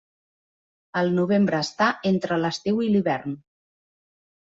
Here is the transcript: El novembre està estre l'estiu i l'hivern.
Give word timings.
El 1.01 1.13
novembre 1.19 1.61
està 1.67 1.91
estre 2.15 2.41
l'estiu 2.43 2.85
i 2.89 2.91
l'hivern. 2.97 3.41